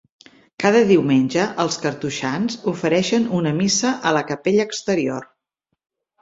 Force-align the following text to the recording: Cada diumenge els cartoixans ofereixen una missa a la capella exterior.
Cada 0.61 0.79
diumenge 0.91 1.43
els 1.63 1.77
cartoixans 1.83 2.55
ofereixen 2.71 3.29
una 3.41 3.53
missa 3.61 3.93
a 4.11 4.15
la 4.19 4.25
capella 4.33 4.67
exterior. 4.71 5.29